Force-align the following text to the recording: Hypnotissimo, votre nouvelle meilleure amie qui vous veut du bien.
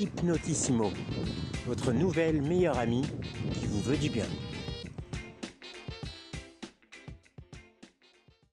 Hypnotissimo, 0.00 0.90
votre 1.66 1.92
nouvelle 1.92 2.42
meilleure 2.42 2.78
amie 2.78 3.04
qui 3.52 3.66
vous 3.66 3.80
veut 3.80 3.96
du 3.96 4.10
bien. 4.10 4.26